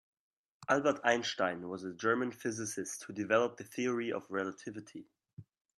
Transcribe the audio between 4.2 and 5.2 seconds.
Relativity.